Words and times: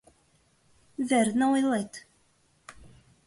—Верне 1.07 1.45
ойлет... 1.53 1.91